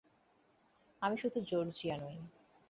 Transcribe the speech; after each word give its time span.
আমি 1.01 1.15
শুধু 1.17 1.37
জর্জিয়া 1.41 1.95
নই। 1.97 2.17